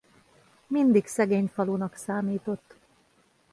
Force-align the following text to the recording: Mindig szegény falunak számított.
Mindig 0.67 1.05
szegény 1.07 1.47
falunak 1.47 1.95
számított. 1.95 2.75